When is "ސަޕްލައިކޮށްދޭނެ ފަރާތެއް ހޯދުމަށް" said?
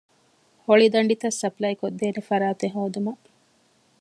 1.41-3.23